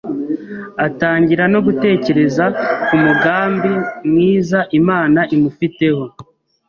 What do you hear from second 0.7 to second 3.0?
atangira no gutekereza ku